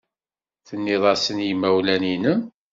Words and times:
Tennid-asen 0.67 1.37
i 1.43 1.47
yimawlan-nnem? 1.47 2.41